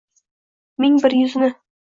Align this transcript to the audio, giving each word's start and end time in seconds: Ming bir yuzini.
Ming 0.85 0.97
bir 1.05 1.17
yuzini. 1.19 1.53